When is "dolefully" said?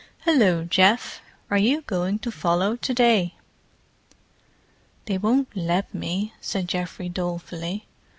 7.07-7.85